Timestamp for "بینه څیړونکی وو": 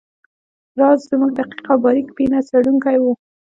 2.15-3.11